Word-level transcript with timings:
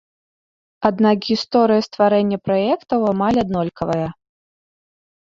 Аднак 0.89 1.17
гісторыя 1.29 1.83
стварэння 1.87 2.39
праектаў 2.47 2.99
амаль 3.11 3.37
аднолькавая. 3.43 4.07